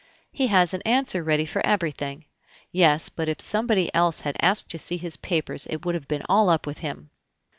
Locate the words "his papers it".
4.97-5.85